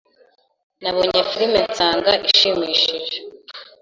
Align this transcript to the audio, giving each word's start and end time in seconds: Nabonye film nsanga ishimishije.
Nabonye 0.81 1.21
film 1.31 1.53
nsanga 1.71 2.11
ishimishije. 2.31 3.15